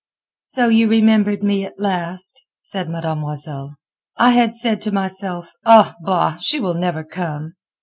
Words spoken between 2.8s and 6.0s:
Mademoiselle. "I had said to myself, 'Ah,